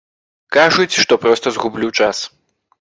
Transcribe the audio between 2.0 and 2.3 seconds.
час.